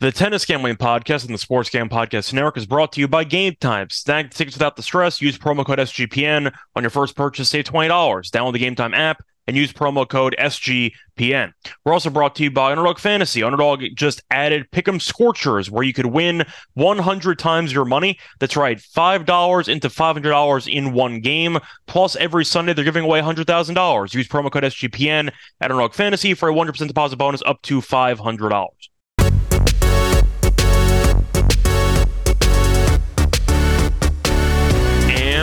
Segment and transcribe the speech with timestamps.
[0.00, 3.22] The Tennis Gambling Podcast and the Sports Gambling Podcast Network is brought to you by
[3.22, 3.90] Game Time.
[3.90, 5.20] Snag tickets without the stress.
[5.20, 7.50] Use promo code SGPN on your first purchase.
[7.50, 7.90] Save $20.
[8.30, 11.52] Download the Game Time app and use promo code SGPN.
[11.84, 13.42] We're also brought to you by Underdog Fantasy.
[13.42, 18.18] Underdog just added Pick'em Scorchers, where you could win 100 times your money.
[18.38, 21.58] That's right, $5 into $500 in one game.
[21.86, 24.14] Plus, every Sunday, they're giving away $100,000.
[24.14, 25.30] Use promo code SGPN
[25.60, 28.89] at Underdog Fantasy for a 100% deposit bonus up to $500.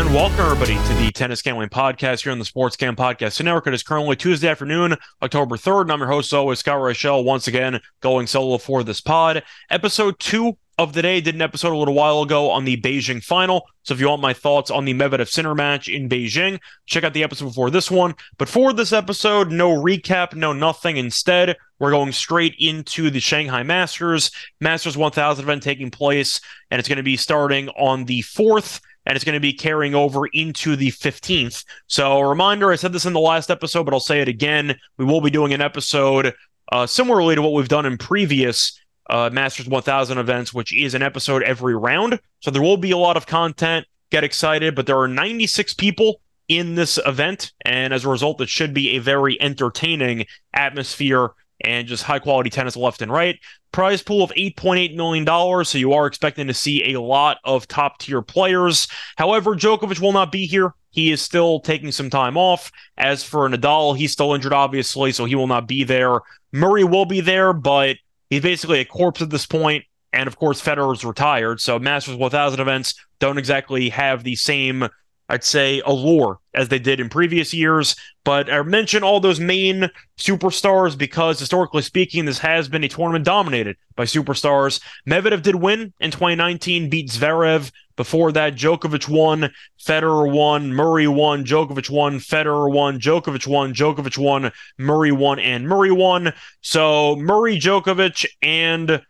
[0.07, 3.67] And welcome everybody to the Tennis Gambling Podcast here on the Sports Gam Podcast Network.
[3.67, 7.49] It is currently Tuesday afternoon, October 3rd, and I'm your host always, Scott Reichel, once
[7.49, 9.43] again going solo for this pod.
[9.70, 13.21] Episode two of the day did an episode a little while ago on the Beijing
[13.21, 13.67] final.
[13.83, 17.13] So if you want my thoughts on the Medvedev Sinner match in Beijing, check out
[17.13, 18.16] the episode before this one.
[18.38, 20.95] But for this episode, no recap, no nothing.
[20.95, 26.39] Instead, we're going straight into the Shanghai Masters, Masters 1000 event taking place,
[26.71, 29.95] and it's going to be starting on the 4th and it's going to be carrying
[29.95, 31.63] over into the 15th.
[31.88, 34.77] So, a reminder I said this in the last episode, but I'll say it again.
[34.97, 36.33] We will be doing an episode
[36.73, 38.77] uh, similarly to what we've done in previous
[39.09, 42.19] uh, Masters 1000 events, which is an episode every round.
[42.41, 43.88] So, there will be a lot of content.
[44.11, 48.49] Get excited, but there are 96 people in this event, and as a result, it
[48.49, 51.31] should be a very entertaining atmosphere
[51.63, 53.39] and just high quality tennis left and right.
[53.72, 55.25] Prize pool of $8.8 million,
[55.66, 58.88] so you are expecting to see a lot of top tier players.
[59.17, 60.73] However, Djokovic will not be here.
[60.91, 62.72] He is still taking some time off.
[62.97, 66.19] As for Nadal, he's still injured, obviously, so he will not be there.
[66.52, 67.97] Murray will be there, but
[68.30, 69.83] he's basically a corpse at this point.
[70.14, 74.88] And of course, Federer's retired, so Masters 1000 events don't exactly have the same
[75.30, 77.95] I'd say, allure as they did in previous years.
[78.23, 83.25] But I mention all those main superstars because, historically speaking, this has been a tournament
[83.25, 84.81] dominated by superstars.
[85.08, 87.72] Medvedev did win in 2019, beat Zverev.
[87.98, 89.52] Before that, Djokovic won,
[89.83, 95.67] Federer won, Murray won, Djokovic won, Federer won, Djokovic won, Djokovic won, Murray won, and
[95.67, 96.32] Murray won.
[96.61, 99.02] So Murray, Djokovic, and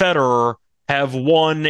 [0.00, 0.54] Federer
[0.88, 1.68] have won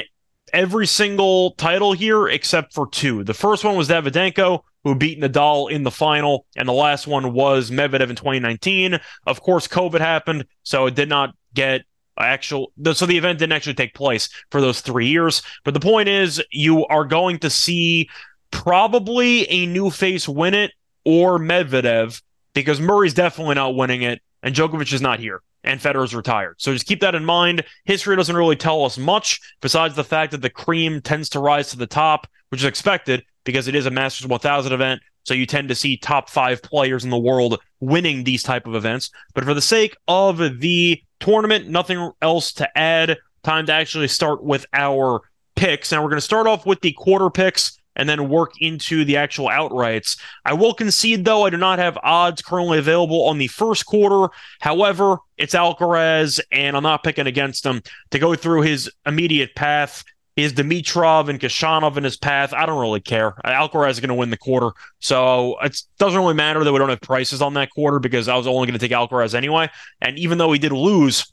[0.53, 3.25] every single title here except for two.
[3.25, 7.33] The first one was Davydenko, who beat Nadal in the final, and the last one
[7.33, 8.99] was Medvedev in 2019.
[9.27, 11.83] Of course, COVID happened, so it did not get
[12.19, 16.09] actual so the event didn't actually take place for those three years but the point
[16.09, 18.11] is you are going to see
[18.51, 20.73] probably a new face win it
[21.05, 22.21] or medvedev
[22.53, 26.57] because murray's definitely not winning it and Djokovic is not here and Federer's retired.
[26.59, 27.65] So just keep that in mind.
[27.85, 31.71] History doesn't really tell us much besides the fact that the cream tends to rise
[31.71, 35.01] to the top, which is expected because it is a Masters 1000 event.
[35.25, 38.75] So you tend to see top five players in the world winning these type of
[38.75, 39.11] events.
[39.35, 43.19] But for the sake of the tournament, nothing else to add.
[43.43, 45.21] Time to actually start with our
[45.57, 45.93] picks.
[45.93, 49.19] Now we're going to start off with the quarter picks and then work into the
[49.19, 50.19] actual outrights.
[50.47, 54.33] I will concede, though, I do not have odds currently available on the first quarter.
[54.61, 60.03] However, it's Alcaraz, and I'm not picking against him to go through his immediate path.
[60.35, 62.55] Is Dimitrov and Khachanov in his path?
[62.55, 63.33] I don't really care.
[63.45, 66.89] Alcaraz is going to win the quarter, so it doesn't really matter that we don't
[66.89, 69.69] have prices on that quarter because I was only going to take Alcaraz anyway.
[70.01, 71.31] And even though he did lose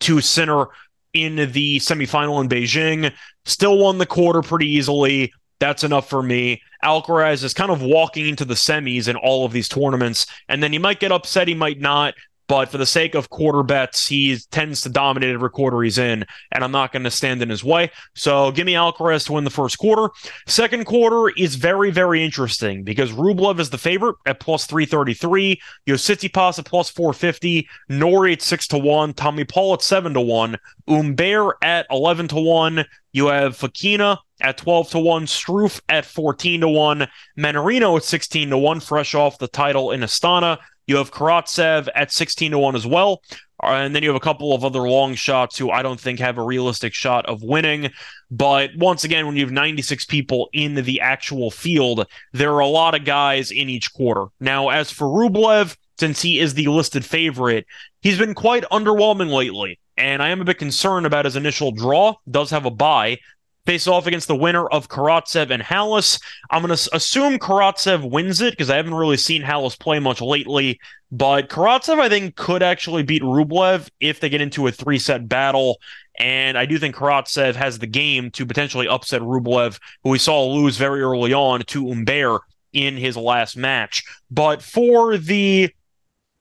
[0.00, 0.66] to Sinner
[1.14, 3.14] in the semifinal in Beijing,
[3.46, 5.32] still won the quarter pretty easily.
[5.58, 6.62] That's enough for me.
[6.84, 10.72] Alcaraz is kind of walking into the semis in all of these tournaments, and then
[10.72, 12.14] he might get upset, he might not.
[12.48, 16.24] But for the sake of quarter bets, he tends to dominate every quarter he's in,
[16.52, 17.90] and I'm not going to stand in his way.
[18.14, 20.10] So give me Alcaraz to win the first quarter.
[20.46, 26.60] Second quarter is very, very interesting because Rublev is the favorite at plus 333, Tsitsipas
[26.60, 30.56] at plus 450, Norrie at 6 to 1, Tommy Paul at 7 to 1,
[30.88, 32.84] Humbert at 11 to 1.
[33.12, 37.08] You have Fokina at 12 to 1, Struff at 14 to 1,
[37.38, 40.58] Mannarino at 16 to 1, fresh off the title in Astana.
[40.86, 43.22] You have Karatsev at 16 to 1 as well.
[43.62, 46.20] Uh, and then you have a couple of other long shots who I don't think
[46.20, 47.90] have a realistic shot of winning.
[48.30, 52.66] But once again, when you have 96 people in the actual field, there are a
[52.66, 54.26] lot of guys in each quarter.
[54.40, 57.66] Now, as for Rublev, since he is the listed favorite,
[58.02, 59.78] he's been quite underwhelming lately.
[59.96, 62.16] And I am a bit concerned about his initial draw.
[62.30, 63.18] Does have a bye,
[63.66, 66.20] face off against the winner of Karatsev and Halys.
[66.50, 70.20] I'm going to assume Karatsev wins it because I haven't really seen Halys play much
[70.20, 70.80] lately.
[71.10, 75.28] But Karatsev, I think, could actually beat Rublev if they get into a three set
[75.28, 75.78] battle.
[76.18, 80.44] And I do think Karatsev has the game to potentially upset Rublev, who we saw
[80.44, 82.40] lose very early on to Humbert
[82.72, 84.04] in his last match.
[84.30, 85.70] But for the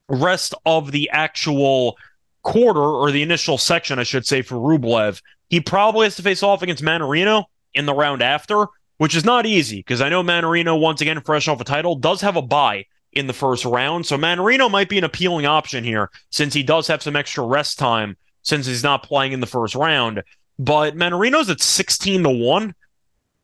[0.08, 1.98] rest of the actual
[2.44, 6.44] quarter or the initial section, I should say, for Rublev, he probably has to face
[6.44, 8.66] off against Mannarino in the round after,
[8.98, 12.22] which is not easy because I know Mannarino, once again, fresh off a title, does
[12.22, 14.06] have a bye in the first round.
[14.06, 17.80] So Mannarino might be an appealing option here since he does have some extra rest
[17.80, 20.24] time since he's not playing in the first round.
[20.60, 22.76] But Mannarino's at 16 to 1.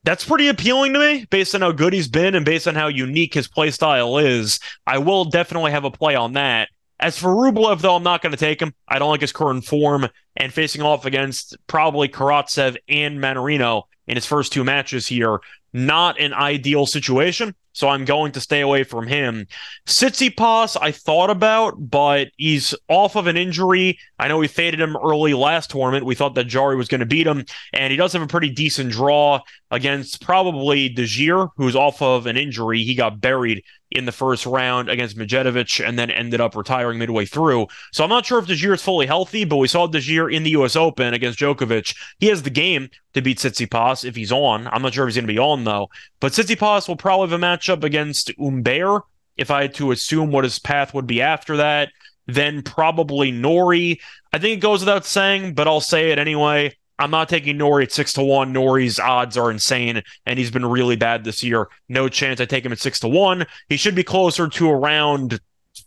[0.03, 2.87] That's pretty appealing to me based on how good he's been and based on how
[2.87, 4.59] unique his play style is.
[4.87, 6.69] I will definitely have a play on that.
[7.01, 8.75] As for Rublev, though, I'm not going to take him.
[8.87, 10.07] I don't like his current form
[10.37, 15.39] and facing off against probably Karatsev and Mannarino in his first two matches here.
[15.73, 19.47] Not an ideal situation, so I'm going to stay away from him.
[19.87, 23.97] Tsitsipas, I thought about, but he's off of an injury.
[24.19, 26.05] I know we faded him early last tournament.
[26.05, 28.49] We thought that Jarry was going to beat him, and he does have a pretty
[28.49, 29.39] decent draw
[29.71, 31.07] against probably De
[31.55, 32.83] who's off of an injury.
[32.83, 37.25] He got buried in the first round against Medjedovic and then ended up retiring midway
[37.25, 37.67] through.
[37.91, 40.51] So I'm not sure if De is fully healthy, but we saw De in the
[40.51, 40.75] U.S.
[40.75, 41.95] Open against Djokovic.
[42.19, 44.67] He has the game to beat Tsitsipas if he's on.
[44.67, 45.89] I'm not sure if he's going to be on though.
[46.19, 49.03] But Tsitsipas will probably have a matchup against Humbert
[49.37, 51.89] if I had to assume what his path would be after that.
[52.27, 53.99] Then probably Norrie.
[54.31, 56.77] I think it goes without saying, but I'll say it anyway.
[57.01, 58.53] I'm not taking Norrie at six to one.
[58.53, 61.67] Norrie's odds are insane, and he's been really bad this year.
[61.89, 63.45] No chance I take him at six to one.
[63.69, 65.39] He should be closer to around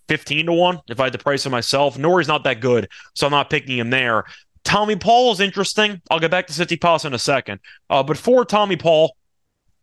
[0.08, 1.96] 15 to 1 if I had to price him myself.
[1.98, 4.24] Norrie's not that good, so I'm not picking him there.
[4.64, 6.00] Tommy Paul is interesting.
[6.10, 7.60] I'll get back to Tsitsipas in a second.
[7.88, 9.16] Uh, but for Tommy Paul,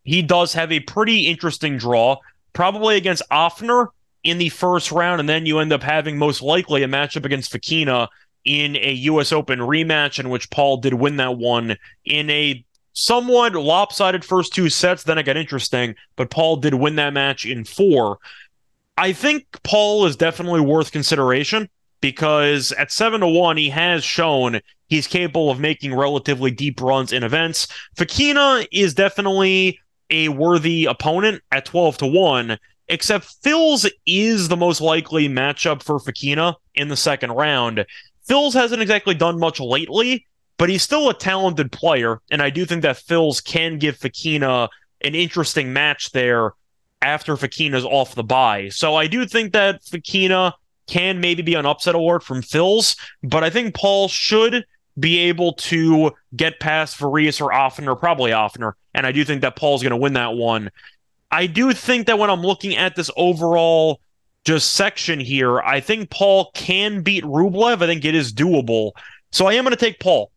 [0.03, 2.17] he does have a pretty interesting draw,
[2.53, 3.87] probably against Ofner
[4.23, 7.53] in the first round, and then you end up having most likely a matchup against
[7.53, 8.07] Fokina
[8.45, 9.31] in a U.S.
[9.31, 14.69] Open rematch in which Paul did win that one in a somewhat lopsided first two
[14.69, 15.03] sets.
[15.03, 18.19] Then it got interesting, but Paul did win that match in four.
[18.97, 21.69] I think Paul is definitely worth consideration
[22.01, 27.13] because at seven to one, he has shown he's capable of making relatively deep runs
[27.13, 27.67] in events.
[27.95, 29.79] Fokina is definitely
[30.09, 32.57] a worthy opponent at 12 to 1,
[32.89, 37.85] except Fils is the most likely matchup for Fokina in the second round.
[38.23, 40.25] Fils hasn't exactly done much lately,
[40.57, 44.69] but he's still a talented player, and I do think that Fils can give Fokina
[45.01, 46.53] an interesting match there
[47.01, 48.69] after Fokina's off the bye.
[48.69, 50.53] So I do think that Fokina
[50.88, 54.65] can maybe be an upset alert from Fils, but I think Paul should
[55.00, 59.56] be able to get past Farias or Ofner, probably Ofner, and I do think that
[59.56, 60.69] Paul's going to win that one.
[61.31, 64.01] I do think that when I'm looking at this overall
[64.45, 67.81] just section here, I think Paul can beat Rublev.
[67.81, 68.91] I think it is doable.
[69.31, 70.31] So I am going to take Paul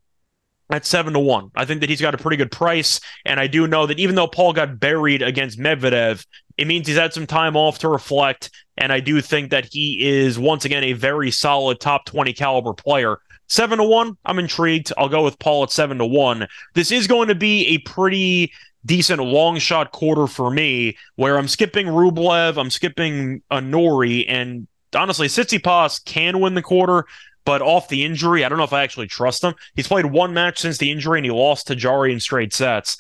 [0.71, 1.51] at seven to one.
[1.55, 4.15] I think that he's got a pretty good price, and I do know that even
[4.15, 6.25] though Paul got buried against Medvedev,
[6.57, 9.99] it means he's had some time off to reflect, and I do think that he
[10.07, 13.19] is once again a very solid top twenty caliber player.
[13.49, 14.93] Seven to one, I'm intrigued.
[14.97, 16.47] I'll go with Paul at seven to one.
[16.75, 18.53] This is going to be a pretty
[18.85, 24.67] decent long shot quarter for me, where I'm skipping Rublev, I'm skipping a Norrie, and
[24.95, 27.05] honestly, Tsitsipas can win the quarter,
[27.45, 29.55] but off the injury, I don't know if I actually trust him.
[29.75, 32.97] He's played one match since the injury, and he lost to Jarry in straight sets.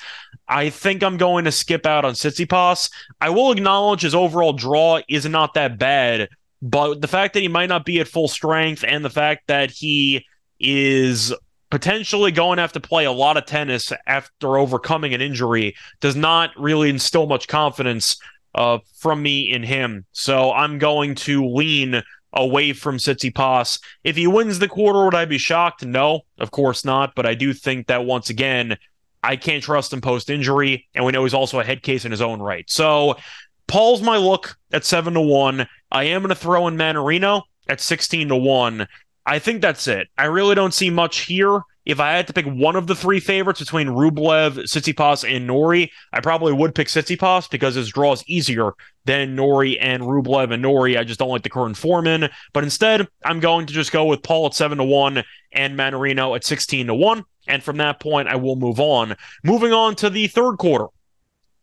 [0.49, 2.91] I think I'm going to skip out on Tsitsipas.
[3.21, 6.29] I will acknowledge his overall draw is not that bad,
[6.61, 9.71] but the fact that he might not be at full strength and the fact that
[9.71, 10.27] he
[10.61, 11.33] is
[11.75, 16.15] potentially going to have to play a lot of tennis after overcoming an injury does
[16.15, 18.17] not really instill much confidence
[18.55, 20.07] uh, from me in him.
[20.13, 22.01] So I'm going to lean
[22.33, 23.81] away from Tsitsipas.
[24.05, 25.85] If he wins the quarter, would I be shocked?
[25.85, 27.17] No, of course not.
[27.17, 28.77] But I do think that once again,
[29.25, 32.13] I can't trust him post injury, and we know he's also a head case in
[32.13, 32.71] his own right.
[32.71, 33.17] So
[33.67, 35.67] Paul's my look at seven to one.
[35.91, 38.87] I am going to throw in Mannarino at sixteen to one.
[39.27, 40.09] I think that's it.
[40.19, 41.63] I really don't see much here.
[41.87, 45.93] If I had to pick one of the three favorites between Rublev, Tsitsipas, and Norrie,
[46.13, 48.73] I probably would pick Tsitsipas because his draw is easier
[49.05, 50.97] than Norrie and Rublev and Norrie.
[50.97, 52.31] I just don't like the current form in.
[52.55, 56.35] But instead, I'm going to just go with Paul at 7 to 1 and Mannarino
[56.35, 57.25] at 16 to 1.
[57.47, 59.15] And from that point, I will move on.
[59.43, 60.87] Moving on to the third quarter.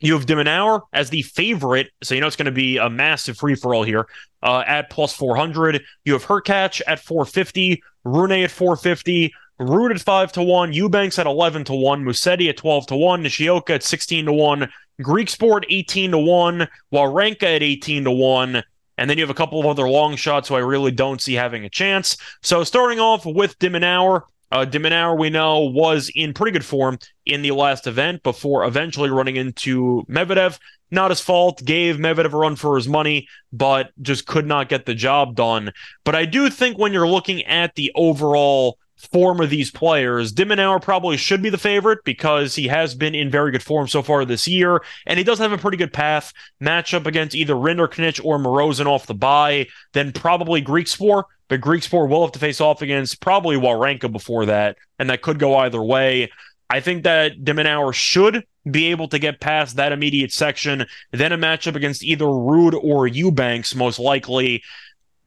[0.01, 3.37] You have de as the favorite, so you know it's going to be a massive
[3.37, 4.07] free for all here
[4.41, 5.83] uh, at plus 400.
[6.05, 11.27] You have Hurkacz at 450, Rune at 450, Ruud at 5 to 1, Eubanks at
[11.27, 14.69] 11 to 1, Musetti at 12 to 1, Nishioka at 16 to 1,
[15.01, 18.63] Griekspoor 18 to 1, Wawrinka at 18 to 1.
[18.97, 21.33] And then you have a couple of other long shots who I really don't see
[21.33, 22.17] having a chance.
[22.41, 26.97] So starting off with de Minaur, Uh, we know, was in pretty good form
[27.31, 30.59] in the last event before eventually running into Medvedev.
[30.91, 31.63] Not his fault.
[31.63, 35.71] Gave Medvedev a run for his money, but just could not get the job done.
[36.03, 38.77] But I do think when you're looking at the overall
[39.11, 43.15] form of these players, de Minaur probably should be the favorite because he has been
[43.15, 45.93] in very good form so far this year, and he does have a pretty good
[45.93, 52.07] path matchup against either Rinderknech or Marozsan off the bye, then probably Griekspoor, but Griekspoor
[52.07, 55.81] will have to face off against probably Wawrinka before that, and that could go either
[55.81, 56.29] way.
[56.71, 61.33] I think that de Minaur should be able to get past that immediate section, then
[61.33, 64.63] a matchup against either Ruud or Eubanks, most likely.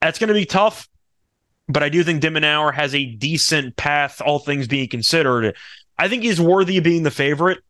[0.01, 0.89] That's going to be tough
[1.69, 5.57] but I do think de Minaur has a decent path, all things being considered.
[5.99, 7.61] I think he's worthy of being the favorite.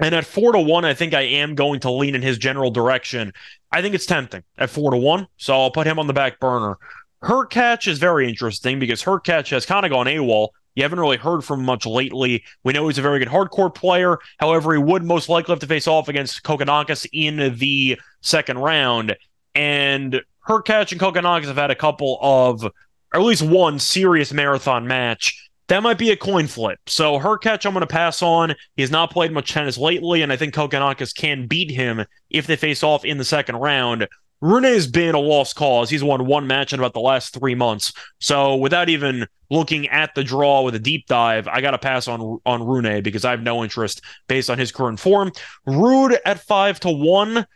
[0.00, 2.70] And at four to one, I think I am going to lean in his general
[2.70, 3.32] direction.
[3.70, 6.40] I think it's tempting at four to one, so I'll put him on the back
[6.40, 6.76] burner.
[7.22, 10.48] Hurkacz is very interesting because Hurkacz has kind of gone AWOL.
[10.74, 12.44] You haven't really heard from much lately.
[12.64, 14.18] We know he's a very good hard court player.
[14.38, 19.16] However, he would most likely have to face off against Kokkinakis in the second round.
[19.54, 22.70] And Hurkacz and Kokkinakis have had a couple of
[23.14, 26.80] or at least one serious marathon match, that might be a coin flip.
[26.86, 28.54] So Hurkacz, I'm going to pass on.
[28.74, 32.46] He has not played much tennis lately, and I think Kokkinakis can beat him if
[32.46, 34.08] they face off in the second round.
[34.40, 35.88] Rune has been a lost cause.
[35.88, 37.92] He's won one match in about the last three months.
[38.20, 42.08] So without even looking at the draw with a deep dive, I got to pass
[42.08, 45.32] on on Rune because I have no interest based on his current form.
[45.66, 47.46] Ruud at five to one.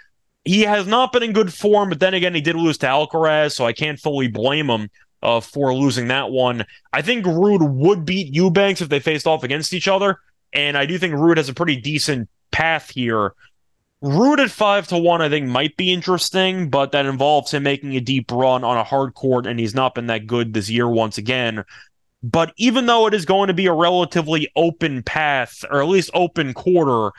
[0.44, 3.52] He has not been in good form, but then again, he did lose to Alcaraz,
[3.52, 4.88] so I can't fully blame him
[5.22, 6.64] uh, for losing that one.
[6.92, 10.20] I think Ruud would beat Eubanks if they faced off against each other,
[10.54, 13.34] and I do think Ruud has a pretty decent path here.
[14.02, 17.96] Ruud at five to one, I think, might be interesting, but that involves him making
[17.96, 20.88] a deep run on a hard court, and he's not been that good this year
[20.88, 21.64] once again.
[22.22, 26.10] But even though it is going to be a relatively open path, or at least
[26.14, 27.10] open quarter,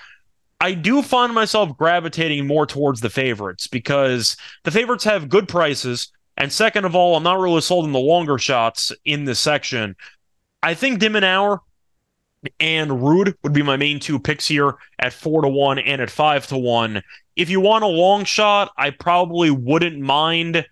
[0.62, 6.12] I do find myself gravitating more towards the favorites because the favorites have good prices.
[6.36, 9.96] And second of all, I'm not really sold on the longer shots in this section.
[10.62, 11.60] I think de Minaur
[12.60, 16.10] and Ruud would be my main two picks here at four to one and at
[16.10, 17.02] five to one.
[17.36, 20.66] If you want a long shot, I probably wouldn't mind.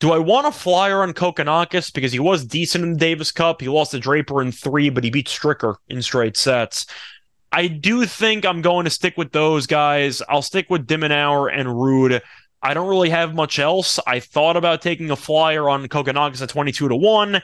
[0.00, 3.60] Do I want a flyer on Kokkinakis because he was decent in the Davis Cup?
[3.60, 6.86] He lost to Draper in three, but he beat Stricker in straight sets.
[7.50, 10.22] I do think I'm going to stick with those guys.
[10.28, 12.20] I'll stick with de Minaur and Ruud.
[12.62, 13.98] I don't really have much else.
[14.06, 17.40] I thought about taking a flyer on Kokkinakis at 22 to 1.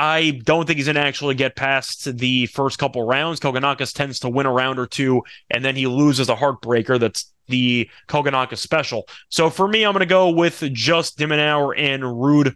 [0.00, 3.40] I don't think he's going to actually get past the first couple rounds.
[3.40, 7.32] Kokkinakis tends to win a round or two, and then he loses a heartbreaker that's
[7.48, 9.08] the Kokkinakis special.
[9.28, 12.54] So for me, I'm going to go with just de Minaur and Ruud.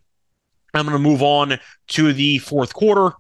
[0.73, 1.59] I'm going to move on
[1.89, 3.17] to the fourth quarter.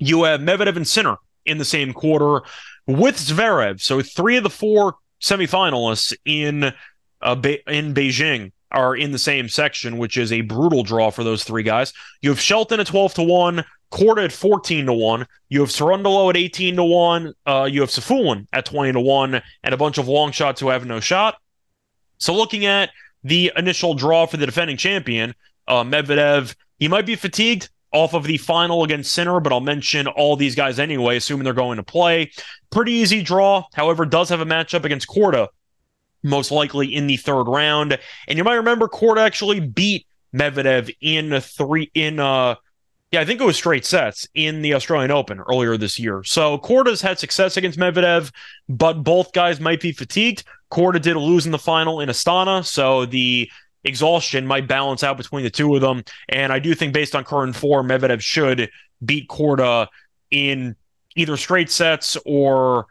[0.00, 2.44] You have Medvedev and Sinner in the same quarter
[2.88, 3.80] with Zverev.
[3.80, 6.72] So three of the four semifinalists in
[7.22, 11.24] uh, Be- in Beijing are in the same section, which is a brutal draw for
[11.24, 11.92] those three guys.
[12.22, 16.30] You have Shelton at 12 to 1, Korda at 14 to 1, you have Cerundolo
[16.30, 19.98] at 18 to 1, uh, you have Safiullin at 20 to 1, and a bunch
[19.98, 21.36] of long shots who have no shot.
[22.18, 22.90] So looking at
[23.22, 25.34] the initial draw for the defending champion,
[25.68, 30.06] uh, Medvedev, he might be fatigued off of the final against Sinner, but I'll mention
[30.06, 32.30] all these guys anyway, assuming they're going to play.
[32.70, 35.48] Pretty easy draw, however, does have a matchup against Korda,
[36.26, 37.98] most likely in the third round.
[38.28, 42.56] And you might remember Korda actually beat Medvedev in a three in uh
[43.12, 46.24] yeah, I think it was straight sets in the Australian Open earlier this year.
[46.24, 48.32] So Korda's had success against Medvedev,
[48.68, 50.42] but both guys might be fatigued.
[50.72, 53.48] Korda did lose in the final in Astana, so the
[53.84, 56.02] exhaustion might balance out between the two of them.
[56.28, 58.68] And I do think based on current form, Medvedev should
[59.04, 59.86] beat Korda
[60.32, 60.74] in
[61.14, 62.86] either straight sets or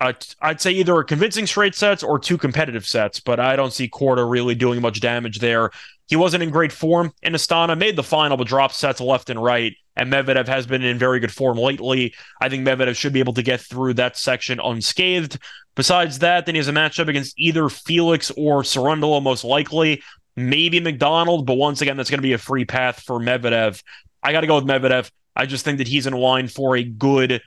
[0.00, 3.72] uh, I'd say either a convincing straight sets or two competitive sets, but I don't
[3.72, 5.70] see Korda really doing much damage there.
[6.08, 9.42] He wasn't in great form in Astana, made the final, but dropped sets left and
[9.42, 9.74] right.
[9.96, 12.14] And Medvedev has been in very good form lately.
[12.40, 15.38] I think Medvedev should be able to get through that section unscathed.
[15.74, 20.02] Besides that, then he has a matchup against either Felix or Cerundolo, most likely.
[20.36, 23.82] Maybe McDonald, but once again, that's going to be a free path for Medvedev.
[24.22, 25.10] I got to go with Medvedev.
[25.34, 27.42] I just think that he's in line for a good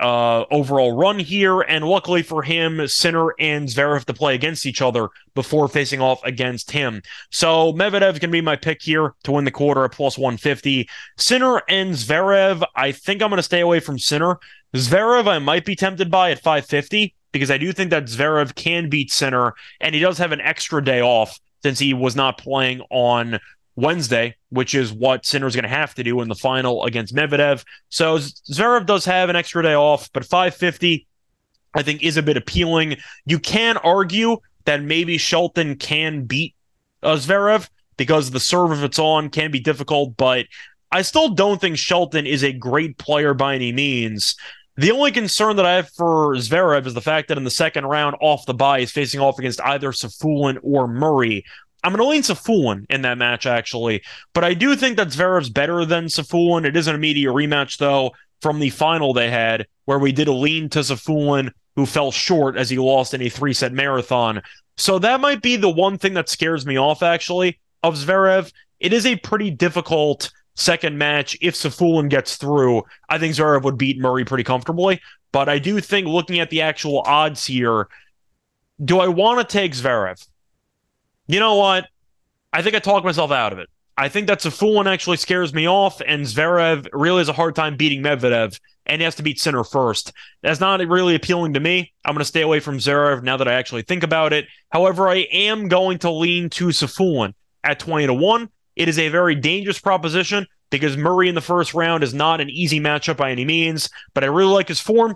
[0.00, 1.60] uh, overall run here.
[1.60, 6.00] And luckily for him, Sinner and Zverev have to play against each other before facing
[6.00, 7.02] off against him.
[7.30, 10.88] So Medvedev can be my pick here to win the quarter at plus 150.
[11.16, 14.38] Sinner and Zverev, I think I'm going to stay away from Sinner.
[14.74, 18.88] Zverev, I might be tempted by at 550 because I do think that Zverev can
[18.88, 22.82] beat Sinner, and he does have an extra day off since he was not playing
[22.90, 23.40] on
[23.76, 27.64] Wednesday, which is what Sinner's going to have to do in the final against Medvedev.
[27.88, 31.06] So Zverev does have an extra day off, but 550,
[31.74, 32.96] I think, is a bit appealing.
[33.26, 36.54] You can argue that maybe Shelton can beat
[37.02, 40.46] uh, Zverev because the serve, if it's on, can be difficult, but
[40.90, 44.36] I still don't think Shelton is a great player by any means.
[44.76, 47.84] The only concern that I have for Zverev is the fact that in the second
[47.84, 51.44] round, off the bye, he's facing off against either Safiullin or Murray.
[51.84, 54.02] I'm going to lean Safiullin in that match, actually.
[54.32, 56.64] But I do think that Zverev's better than Safiullin.
[56.64, 60.32] It is an immediate rematch, though, from the final they had, where we did a
[60.32, 64.40] lean to Safiullin, who fell short as he lost in a three set marathon.
[64.76, 68.50] So that might be the one thing that scares me off, actually, of Zverev.
[68.80, 71.36] It is a pretty difficult second match.
[71.40, 75.00] If Safiullin gets through, I think Zverev would beat Murray pretty comfortably.
[75.32, 77.88] But I do think looking at the actual odds here,
[78.84, 80.26] do I want to take Zverev?
[81.26, 81.86] You know what?
[82.52, 83.68] I think I talked myself out of it.
[83.96, 87.32] I think that's a fool one actually scares me off, and Zverev really has a
[87.32, 90.12] hard time beating Medvedev, and he has to beat Sinner first.
[90.42, 91.92] That's not really appealing to me.
[92.04, 94.46] I'm going to stay away from Zverev now that I actually think about it.
[94.70, 98.48] However, I am going to lean to Safiullin at 20 to 1.
[98.76, 102.50] It is a very dangerous proposition because Murray in the first round is not an
[102.50, 105.14] easy matchup by any means, but I really like his form.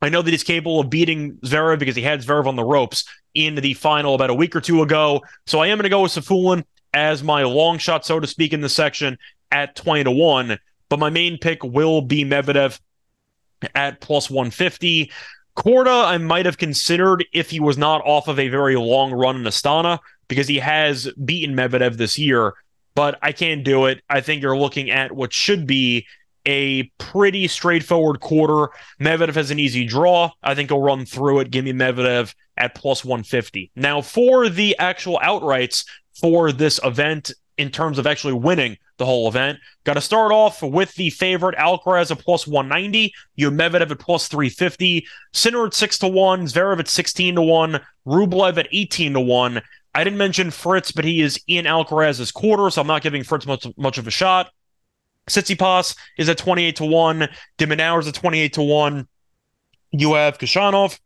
[0.00, 3.04] I know that he's capable of beating Zverev because he had Zverev on the ropes
[3.34, 5.22] in the final about a week or two ago.
[5.46, 6.64] So I am going to go with Safiullin
[6.94, 9.18] as my long shot, so to speak, in the section
[9.50, 10.58] at 20 to 1.
[10.88, 12.78] But my main pick will be Medvedev
[13.74, 15.10] at plus 150.
[15.56, 19.36] Korda, I might have considered if he was not off of a very long run
[19.36, 22.54] in Astana because he has beaten Medvedev this year,
[22.94, 24.02] but I can't do it.
[24.08, 26.06] I think you're looking at what should be
[26.48, 28.72] a pretty straightforward quarter.
[28.98, 30.30] Medvedev has an easy draw.
[30.42, 31.50] I think he'll run through it.
[31.50, 33.70] Give me Medvedev at plus 150.
[33.76, 35.86] Now, for the actual outrights
[36.18, 40.62] for this event, in terms of actually winning the whole event, got to start off
[40.62, 43.12] with the favorite Alcaraz at plus 190.
[43.36, 45.06] You Medvedev at plus 350.
[45.34, 46.46] Sinner at 6 to 1.
[46.46, 47.80] Zverev at 16 to 1.
[48.06, 49.60] Rublev at 18 to 1.
[49.94, 53.46] I didn't mention Fritz, but he is in Alcaraz's quarter, so I'm not giving Fritz
[53.46, 54.50] much, much of a shot.
[55.28, 57.28] Tsitsipas is at 28 to 1.
[57.58, 59.08] de Minaur is at 28 to 1.
[59.92, 60.98] You have Khachanov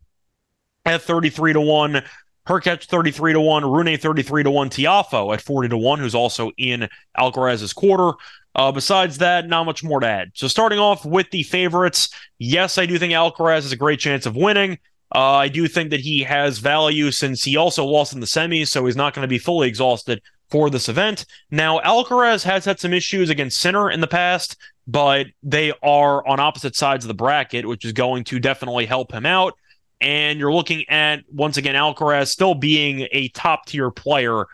[0.85, 2.03] at 33 to 1.
[2.47, 3.65] Hurkacz 33 to 1.
[3.65, 4.69] Rune 33 to 1.
[4.69, 8.17] Tiafoe at 40 to 1, who's also in Alcaraz's quarter.
[8.55, 10.31] Uh, besides that, not much more to add.
[10.35, 14.25] So starting off with the favorites, yes, I do think Alcaraz has a great chance
[14.25, 14.77] of winning.
[15.13, 18.67] Uh, I do think that he has value since he also lost in the semis,
[18.67, 20.21] so he's not going to be fully exhausted
[20.53, 21.25] for this event.
[21.49, 26.39] Now, Alcaraz has had some issues against Sinner in the past, but they are on
[26.39, 29.57] opposite sides of the bracket, which is going to definitely help him out.
[29.99, 34.45] And you're looking at, once again, Alcaraz still being a top tier player.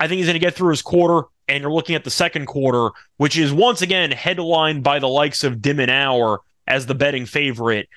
[0.00, 2.46] I think he's going to get through his quarter, and you're looking at the second
[2.46, 2.88] quarter,
[3.18, 7.90] which is once again headlined by the likes of de Minaur as the betting favorite.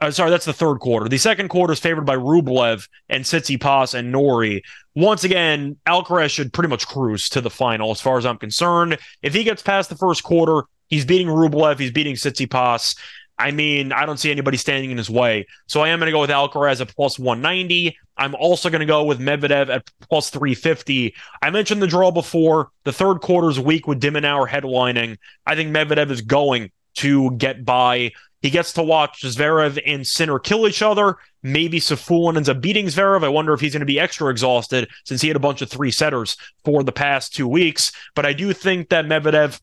[0.00, 1.08] Uh, sorry, that's the third quarter.
[1.08, 4.62] The second quarter is favored by Rublev and Tsitsipas and Norrie.
[4.94, 8.98] Once again, Alcaraz should pretty much cruise to the final, as far as I'm concerned.
[9.22, 12.96] If he gets past the first quarter, he's beating Rublev, he's beating Tsitsipas.
[13.38, 15.46] I mean, I don't see anybody standing in his way.
[15.66, 17.96] So I am going to go with Alcaraz at plus 190.
[18.18, 21.14] I'm also going to go with Medvedev at plus 350.
[21.40, 22.68] I mentioned the draw before.
[22.84, 25.16] The third quarter's weak with de headlining.
[25.46, 30.38] I think Medvedev is going to get by he gets to watch Zverev and Sinner
[30.38, 31.16] kill each other.
[31.42, 33.24] Maybe Safiullin ends up beating Zverev.
[33.24, 35.70] I wonder if he's going to be extra exhausted since he had a bunch of
[35.70, 37.92] three setters for the past two weeks.
[38.14, 39.60] But I do think that Medvedev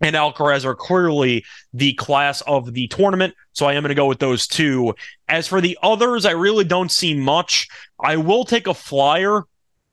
[0.00, 3.34] and Alcaraz are clearly the class of the tournament.
[3.52, 4.94] So I am going to go with those two.
[5.28, 7.68] As for the others, I really don't see much.
[8.00, 9.42] I will take a flyer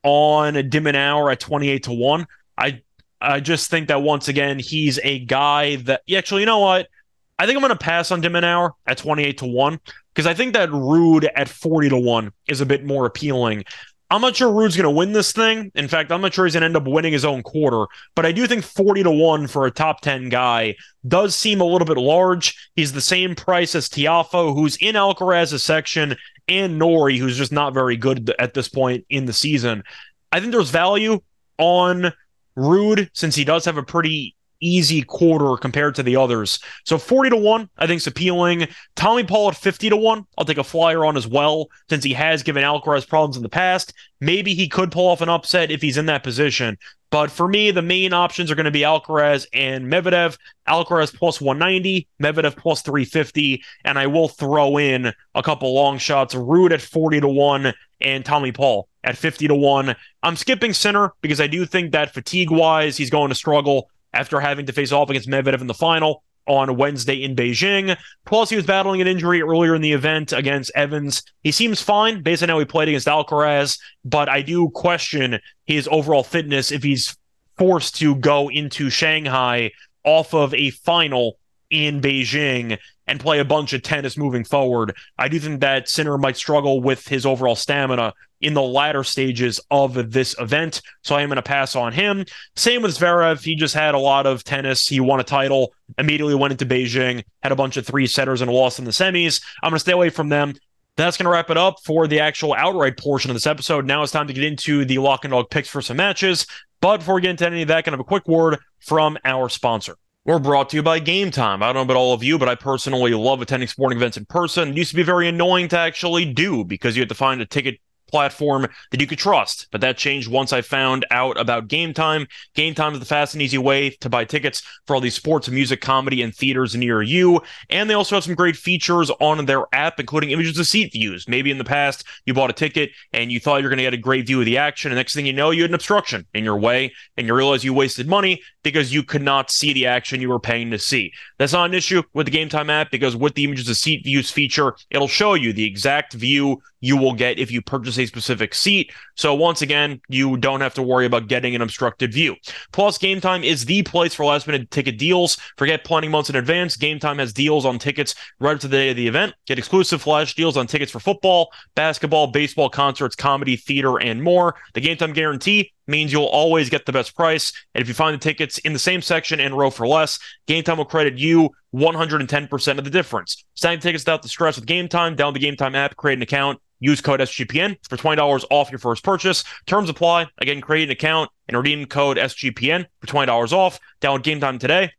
[0.04, 2.28] on de Minaur at 28 to 1.
[2.58, 2.82] I
[3.20, 6.88] I just think that once again, he's a guy that actually, you know what?
[7.38, 9.80] I think I'm going to pass on de at 28 to 1
[10.14, 13.66] because I think that Ruud at 40 to 1 is a bit more appealing.
[14.12, 15.72] I'm not sure Ruud's going to win this thing.
[15.74, 18.26] In fact, I'm not sure he's going to end up winning his own quarter, but
[18.26, 20.76] I do think 40 to 1 for a top 10 guy
[21.08, 22.70] does seem a little bit large.
[22.76, 26.16] He's the same price as Tiafoe, who's in Alcaraz's section,
[26.48, 29.84] and Norrie, who's just not very good at this point in the season.
[30.32, 31.20] I think there's value
[31.58, 32.14] on
[32.56, 36.60] Ruud since he does have a pretty easy quarter compared to the others.
[36.84, 38.68] So 40 to 1, I think is appealing.
[38.96, 42.14] Tommy Paul at 50 to 1, I'll take a flyer on as well, since he
[42.14, 43.94] has given Alcaraz problems in the past.
[44.22, 46.78] Maybe he could pull off an upset if he's in that position.
[47.12, 50.38] But for me, the main options are going to be Alcaraz and Medvedev.
[50.68, 56.36] Alcaraz plus 190, Medvedev plus 350, and I will throw in a couple long shots.
[56.36, 59.96] Ruud at 40 to 1 and Tommy Paul at 50 to 1.
[60.24, 64.40] I'm skipping Sinner because I do think that fatigue wise, he's going to struggle after
[64.40, 67.98] having to face off against Medvedev in the final on Wednesday in Beijing.
[68.26, 71.24] Plus, he was battling an injury earlier in the event against Evans.
[71.44, 75.88] He seems fine based on how he played against Alcaraz, but I do question his
[75.92, 77.18] overall fitness if he's
[77.58, 79.72] forced to go into Shanghai
[80.04, 81.38] off of a final
[81.70, 84.96] in Beijing and play a bunch of tennis moving forward.
[85.18, 89.60] I do think that Sinner might struggle with his overall stamina in the latter stages
[89.72, 90.82] of this event.
[91.04, 92.26] So I am going to pass on him.
[92.56, 93.44] Same with Zverev.
[93.44, 94.88] He just had a lot of tennis.
[94.88, 98.50] He won a title, immediately went into Beijing, had a bunch of three setters and
[98.50, 99.42] a loss in the semis.
[99.64, 100.54] I'm going to stay away from them.
[100.98, 103.86] That's going to wrap it up for the actual outright portion of this episode.
[103.86, 106.48] Now it's time to get into the lock and dog picks for some matches.
[106.82, 109.50] But before we get into any of that, kind of a quick word from our
[109.50, 109.98] sponsor.
[110.26, 111.62] We're brought to you by Game Time.
[111.62, 114.26] I don't know about all of you, but I personally love attending sporting events in
[114.26, 114.70] person.
[114.70, 117.46] It used to be very annoying to actually do because you had to find a
[117.46, 117.80] ticket
[118.16, 119.68] platform that you could trust.
[119.74, 122.28] But that changed once I found out about Game Time.
[122.54, 125.50] Game Time is the fast and easy way to buy tickets for all these sports,
[125.50, 127.42] music, comedy, and theaters near you.
[127.70, 131.28] And they also have some great features on their app, including images of seat views.
[131.28, 133.84] Maybe in the past you bought a ticket and you thought you were going to
[133.84, 135.76] get a great view of the action, and next thing you know, you had an
[135.76, 139.74] obstruction in your way, and you realize you wasted money because you could not see
[139.74, 141.12] the action you were paying to see.
[141.38, 144.04] That's not an issue with the Game Time app because with the images of seat
[144.06, 148.06] views feature, it'll show you the exact view you will get if you purchase a
[148.06, 148.92] specific seat.
[149.16, 152.36] So once again, you don't have to worry about getting an obstructed view.
[152.72, 155.38] Plus, Game Time is the place for last minute ticket deals.
[155.58, 156.78] Forget planning months in advance.
[156.78, 159.34] Game Time has deals on tickets right up to the day of the event.
[159.48, 164.56] Get exclusive flash deals on tickets for football, basketball, baseball, concerts, comedy, theater, and more.
[164.74, 167.54] The Game Time guarantee means you'll always get the best price.
[167.74, 170.64] And if you find the tickets in the same section and row for less, Game
[170.64, 173.44] Time will credit you 110% of the difference.
[173.54, 175.16] Sign tickets without the stress with Game Time.
[175.16, 178.80] Download the Game Time app, create an account, use code SGPN for $20 off your
[178.80, 179.44] first purchase.
[179.66, 180.28] Terms apply.
[180.40, 183.80] Again, create an account and redeem code SGPN for $20 off.
[184.02, 184.92] Download Game Time today.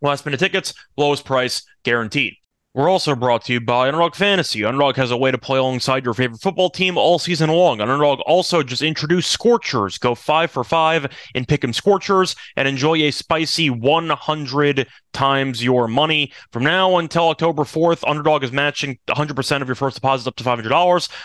[0.00, 2.37] Last minute tickets, lowest price guaranteed.
[2.74, 4.62] We're also brought to you by Underdog Fantasy.
[4.62, 7.80] Underdog has a way to play alongside your favorite football team all season long.
[7.80, 9.96] Underdog also just introduced Scorchers.
[9.96, 16.32] Go five for five in Pick'em Scorchers and enjoy a spicy 100 times your money.
[16.52, 20.44] From now until October 4th, Underdog is matching 100% of your first deposits up to
[20.44, 20.68] $500.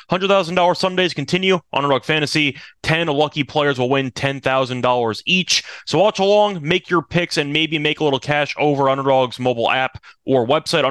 [0.10, 1.60] $100,000 Sundays continue.
[1.74, 5.64] Underdog Fantasy, 10 lucky players will win $10,000 each.
[5.86, 9.70] So watch along, make your picks, and maybe make a little cash over Underdog's mobile
[9.70, 10.86] app or website,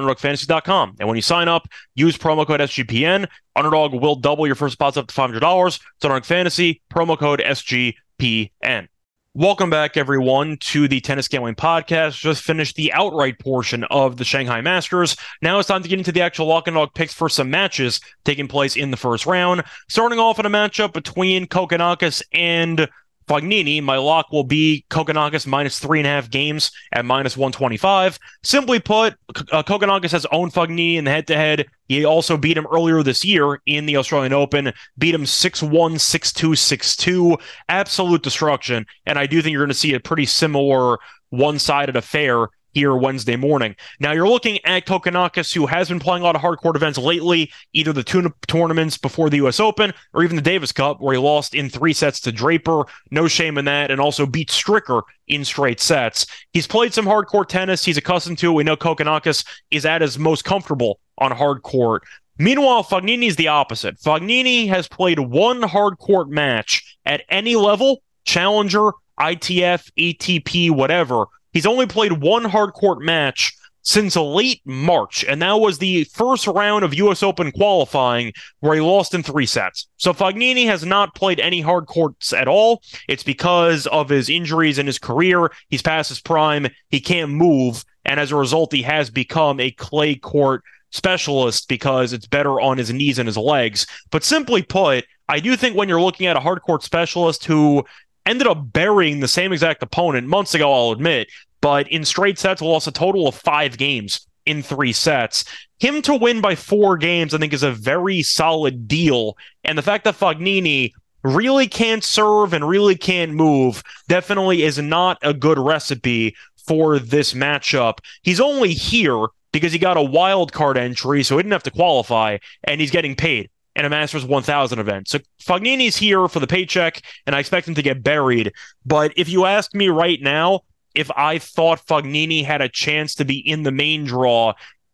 [0.49, 3.27] And when you sign up, use promo code SGPN.
[3.55, 5.67] Underdog will double your first deposit up to $500.
[5.75, 8.87] It's Underdog Fantasy, promo code SGPN.
[9.35, 12.19] Welcome back, everyone, to the Tennis Gambling Podcast.
[12.19, 15.17] Just finished the outright portion of the Shanghai Masters.
[15.41, 17.99] Now it's time to get into the actual lock and dog picks for some matches
[18.25, 19.63] taking place in the first round.
[19.89, 22.87] Starting off in a matchup between Kokkinakis and
[23.27, 28.19] Fognini, my lock will be Kokkinakis minus three and a half games at minus 125.
[28.43, 29.15] Simply put,
[29.51, 31.65] uh, has owned Fognini in the head to head.
[31.87, 35.99] He also beat him earlier this year in the Australian Open, beat him 6 1,
[35.99, 37.37] 6 2, 6 2.
[37.69, 38.85] Absolute destruction.
[39.05, 40.97] And I do think you're going to see a pretty similar
[41.29, 43.75] one sided affair here Wednesday morning.
[43.99, 46.97] Now you're looking at Kokkinakis, who has been playing a lot of hard court events
[46.97, 49.59] lately, either the two tournaments before the U.S.
[49.59, 52.83] Open or even the Davis Cup, where he lost in three sets to Draper.
[53.11, 56.25] No shame in that, and also beat Stricker in straight sets.
[56.51, 57.85] He's played some hard court tennis.
[57.85, 58.55] He's accustomed to it.
[58.55, 62.03] We know Kokkinakis is at his most comfortable on hard court.
[62.39, 63.99] Meanwhile, Fognini is the opposite.
[63.99, 71.65] Fognini has played one hard court match at any level, challenger, ITF, ATP, whatever, He's
[71.65, 76.83] only played one hard court match since late March, and that was the first round
[76.83, 77.21] of U.S.
[77.21, 79.87] Open qualifying where he lost in three sets.
[79.97, 82.81] So Fognini has not played any hard courts at all.
[83.07, 85.51] It's because of his injuries in his career.
[85.67, 86.67] He's past his prime.
[86.89, 92.13] He can't move, and as a result, he has become a clay court specialist because
[92.13, 93.85] it's better on his knees and his legs.
[94.11, 97.83] But simply put, I do think when you're looking at a hard court specialist who
[98.25, 101.29] ended up burying the same exact opponent months ago, I'll admit,
[101.61, 105.45] but in straight sets, lost a total of five games in three sets.
[105.79, 109.37] Him to win by four games, I think, is a very solid deal.
[109.63, 115.17] And the fact that Fognini really can't serve and really can't move definitely is not
[115.21, 116.35] a good recipe
[116.67, 117.99] for this matchup.
[118.21, 121.71] He's only here because he got a wild card entry, so he didn't have to
[121.71, 125.07] qualify, and he's getting paid in a Masters 1000 event.
[125.07, 128.53] So Fognini's here for the paycheck, and I expect him to get buried.
[128.85, 130.61] But if you ask me right now,
[130.93, 134.53] if I thought Fognini had a chance to be in the main draw,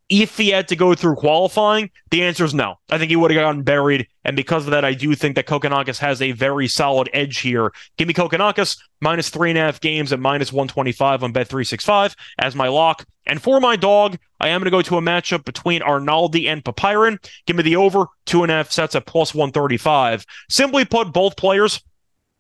[0.10, 2.76] if he had to go through qualifying, the answer is no.
[2.90, 4.08] I think he would have gotten buried.
[4.26, 7.72] And because of that, I do think that Kokkinakis has a very solid edge here.
[7.98, 12.56] Give me Kokkinakis minus three and a half games at minus 125 on Bet365 as
[12.56, 13.06] my lock.
[13.28, 16.64] And for my dog, I am going to go to a matchup between Arnaldi and
[16.64, 17.24] Popyrin.
[17.46, 20.26] Give me the over two and a half sets at plus 135.
[20.50, 21.82] Simply put, both players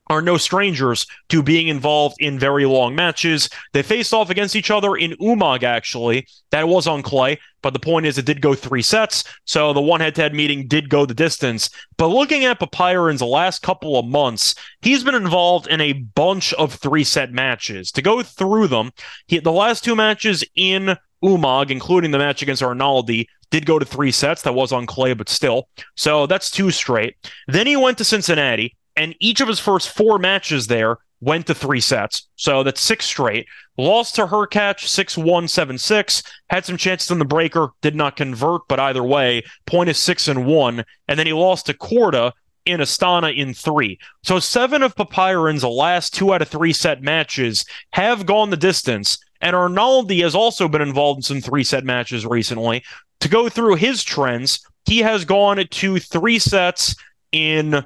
[0.09, 3.49] are no strangers to being involved in very long matches.
[3.73, 6.27] They faced off against each other in Umag, actually.
[6.51, 9.81] That was on clay, but the point is it did go three sets, so the
[9.81, 11.69] one head to head meeting did go the distance.
[11.97, 16.73] But looking at Popyrin's last couple of months, he's been involved in a bunch of
[16.73, 17.91] three set matches.
[17.91, 18.91] To go through them,
[19.27, 23.85] he, the last two matches in Umag, including the match against Arnaldi, did go to
[23.85, 24.41] three sets.
[24.41, 25.69] That was on clay, but still.
[25.95, 27.15] So that's two straight.
[27.47, 31.55] Then he went to Cincinnati and each of his first four matches there went to
[31.55, 32.27] three sets.
[32.35, 33.47] So that's six straight.
[33.77, 36.23] Lost to Hurkacz 6 1 7 6.
[36.49, 40.27] Had some chances in the breaker, did not convert, but either way, point is 6
[40.27, 40.83] and 1.
[41.07, 42.33] And then he lost to Korda
[42.65, 43.97] in Astana in three.
[44.23, 49.17] So seven of Popyrin's last two out of three set matches have gone the distance.
[49.39, 52.83] And Arnaldi has also been involved in some three set matches recently.
[53.21, 56.95] To go through his trends, he has gone to three sets
[57.31, 57.85] in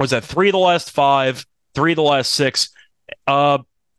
[0.00, 2.70] was that three of the last five, three of the last six,
[3.26, 3.58] uh,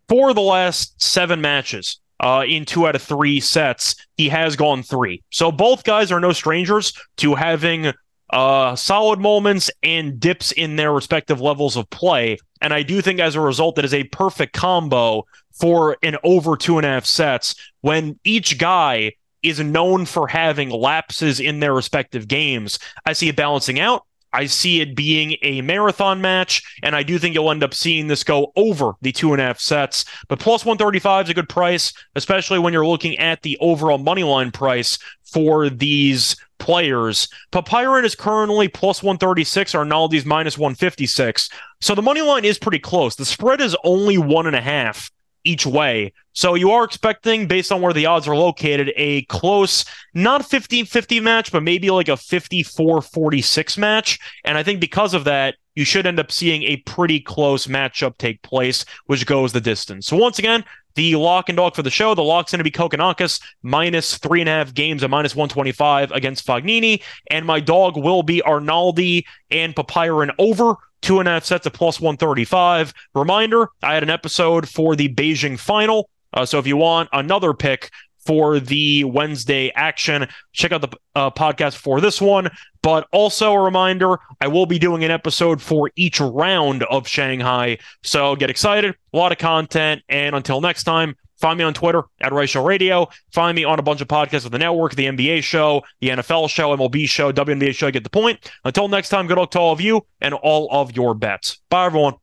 [0.09, 1.99] four of the last seven matches.
[2.19, 5.23] Uh, in two out of three sets, he has gone three.
[5.31, 7.93] So both guys are no strangers to having
[8.29, 12.37] uh, solid moments and dips in their respective levels of play.
[12.61, 16.55] And I do think as a result, that is a perfect combo for an over
[16.55, 21.73] two and a half sets when each guy is known for having lapses in their
[21.73, 22.77] respective games.
[23.03, 24.05] I see it balancing out.
[24.33, 28.07] I see it being a marathon match, and I do think you'll end up seeing
[28.07, 30.05] this go over the two and a half sets.
[30.27, 34.23] But plus 135 is a good price, especially when you're looking at the overall money
[34.23, 37.27] line price for these players.
[37.51, 41.49] Popyrin is currently plus 136, Arnaldi's minus 156.
[41.81, 43.15] So the money line is pretty close.
[43.15, 45.11] The spread is only one and a half
[45.43, 46.13] each way.
[46.33, 50.83] So you are expecting, based on where the odds are located, a close, not 50
[50.83, 54.19] 50 match, but maybe like a 54 46 match.
[54.45, 58.17] And I think because of that, you should end up seeing a pretty close matchup
[58.17, 60.07] take place, which goes the distance.
[60.07, 62.71] So once again, the lock and dog for the show, the lock's going to be
[62.71, 67.01] Kokkinakis minus three and a half games at minus 125 against Fognini.
[67.29, 71.73] And my dog will be Arnaldi and Popyrin over two and a half sets of
[71.73, 72.93] plus 135.
[73.15, 76.09] Reminder I had an episode for the Beijing final.
[76.33, 77.91] Uh, so if you want another pick
[78.31, 82.49] for the Wednesday action, check out the uh, podcast for this one.
[82.81, 87.77] But also a reminder I will be doing an episode for each round of Shanghai.
[88.03, 88.95] So get excited.
[89.11, 90.03] A lot of content.
[90.07, 93.09] And until next time, Find me on Twitter at Reichel Radio.
[93.31, 96.51] Find me on a bunch of podcasts with the network, the NBA show, the NFL
[96.51, 97.89] show, MLB show, WNBA show.
[97.89, 98.51] Get the point.
[98.63, 101.59] Until next time, good luck to all of you and all of your bets.
[101.71, 102.20] Bye, everyone.